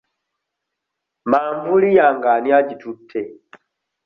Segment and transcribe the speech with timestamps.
[1.29, 3.21] Manvuuli yange ani agitutte?